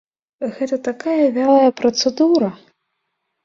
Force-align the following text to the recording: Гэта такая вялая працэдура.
Гэта 0.55 0.79
такая 0.87 1.27
вялая 1.37 1.77
працэдура. 1.85 2.53